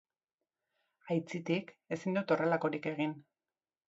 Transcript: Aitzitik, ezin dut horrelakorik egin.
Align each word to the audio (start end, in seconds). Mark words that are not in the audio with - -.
Aitzitik, 1.15 1.69
ezin 1.97 2.17
dut 2.19 2.33
horrelakorik 2.37 2.89
egin. 2.93 3.15